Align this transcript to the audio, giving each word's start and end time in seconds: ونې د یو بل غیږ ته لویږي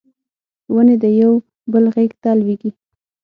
ونې 0.73 0.95
د 1.03 1.05
یو 1.21 1.33
بل 1.71 1.85
غیږ 1.95 2.11
ته 2.21 2.29
لویږي 2.39 2.71